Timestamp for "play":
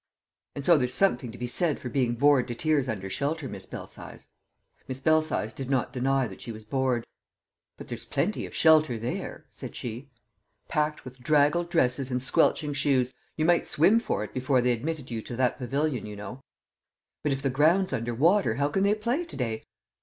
18.95-19.23